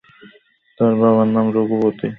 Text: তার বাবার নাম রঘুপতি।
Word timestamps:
তার 0.79 0.93
বাবার 0.99 1.27
নাম 1.35 1.45
রঘুপতি। 1.55 2.07